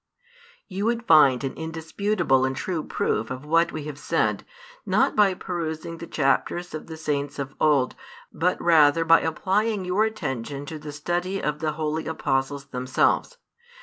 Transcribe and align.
You 0.67 0.85
would 0.85 1.05
find 1.05 1.43
an 1.43 1.53
indisputable 1.53 2.43
and 2.43 2.55
true 2.55 2.83
proof 2.83 3.29
of 3.29 3.45
what 3.45 3.71
we 3.71 3.83
have 3.83 3.99
said, 3.99 4.43
not 4.83 5.15
by 5.15 5.35
perusing 5.35 5.99
the 5.99 6.07
chapters 6.07 6.73
of 6.73 6.87
the 6.87 6.97
saints 6.97 7.37
of 7.37 7.53
old, 7.61 7.93
but 8.33 8.59
rather 8.59 9.05
by 9.05 9.21
applying 9.21 9.85
your 9.85 10.03
attention 10.03 10.65
to 10.65 10.79
the 10.79 10.91
study 10.91 11.39
of 11.39 11.59
the 11.59 11.73
holy 11.73 12.07
Apostles 12.07 12.65
themselves. 12.69 13.37